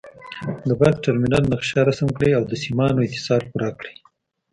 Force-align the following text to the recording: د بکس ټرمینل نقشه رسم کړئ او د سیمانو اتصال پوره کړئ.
د 0.67 0.69
بکس 0.79 0.97
ټرمینل 1.05 1.43
نقشه 1.53 1.79
رسم 1.89 2.07
کړئ 2.17 2.31
او 2.37 2.43
د 2.47 2.53
سیمانو 2.63 2.99
اتصال 3.03 3.41
پوره 3.51 3.69
کړئ. 3.79 3.95